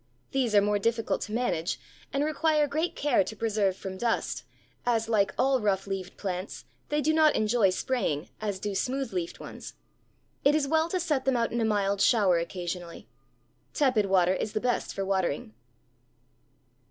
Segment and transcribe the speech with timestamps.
[0.31, 1.79] These are more difficult to manage,
[2.11, 4.43] and require great care to preserve from dust,
[4.83, 9.39] as like all rough leaved plants, they do not enjoy spraying, as do smooth leaved
[9.39, 9.75] ones.
[10.43, 13.07] It is well to set them out in a mild shower occasionally.
[13.75, 15.53] Tepid water is the best for watering.